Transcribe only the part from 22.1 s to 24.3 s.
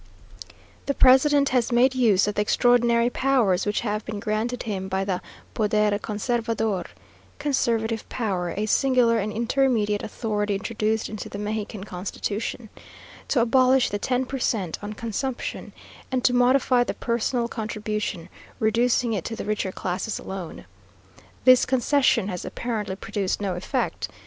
has apparently produced no effect.